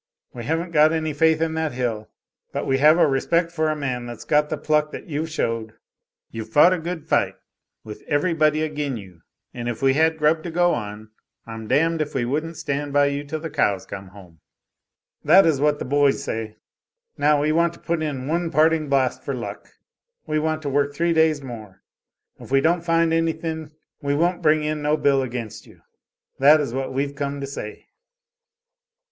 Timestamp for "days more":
21.13-21.83